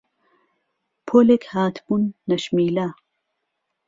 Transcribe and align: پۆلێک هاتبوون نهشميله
پۆلێک 1.07 1.43
هاتبوون 1.53 2.03
نهشميله 2.29 2.87